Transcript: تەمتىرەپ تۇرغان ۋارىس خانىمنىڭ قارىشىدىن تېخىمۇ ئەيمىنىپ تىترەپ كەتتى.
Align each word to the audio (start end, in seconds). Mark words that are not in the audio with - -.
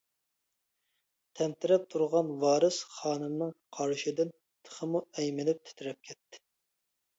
تەمتىرەپ 1.39 1.85
تۇرغان 1.95 2.31
ۋارىس 2.45 2.79
خانىمنىڭ 2.95 3.53
قارىشىدىن 3.79 4.35
تېخىمۇ 4.41 5.05
ئەيمىنىپ 5.11 5.63
تىترەپ 5.71 6.05
كەتتى. 6.11 6.45